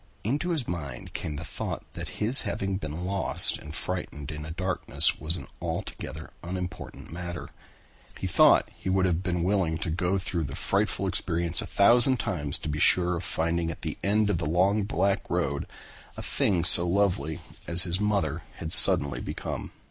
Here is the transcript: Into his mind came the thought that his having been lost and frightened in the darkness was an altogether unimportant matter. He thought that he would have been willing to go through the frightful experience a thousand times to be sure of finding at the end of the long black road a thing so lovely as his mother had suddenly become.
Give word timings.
Into 0.23 0.49
his 0.49 0.67
mind 0.67 1.13
came 1.13 1.35
the 1.35 1.45
thought 1.45 1.83
that 1.93 2.09
his 2.17 2.41
having 2.41 2.77
been 2.77 3.05
lost 3.05 3.59
and 3.59 3.75
frightened 3.75 4.31
in 4.31 4.41
the 4.41 4.49
darkness 4.49 5.19
was 5.19 5.37
an 5.37 5.45
altogether 5.61 6.31
unimportant 6.41 7.11
matter. 7.11 7.49
He 8.17 8.25
thought 8.25 8.65
that 8.65 8.73
he 8.75 8.89
would 8.89 9.05
have 9.05 9.21
been 9.21 9.43
willing 9.43 9.77
to 9.77 9.91
go 9.91 10.17
through 10.17 10.45
the 10.45 10.55
frightful 10.55 11.05
experience 11.05 11.61
a 11.61 11.67
thousand 11.67 12.17
times 12.19 12.57
to 12.57 12.67
be 12.67 12.79
sure 12.79 13.15
of 13.17 13.23
finding 13.23 13.69
at 13.69 13.83
the 13.83 13.99
end 14.03 14.31
of 14.31 14.39
the 14.39 14.49
long 14.49 14.85
black 14.85 15.29
road 15.29 15.67
a 16.17 16.23
thing 16.23 16.63
so 16.65 16.87
lovely 16.87 17.39
as 17.67 17.83
his 17.83 17.99
mother 17.99 18.41
had 18.55 18.71
suddenly 18.73 19.21
become. 19.21 19.71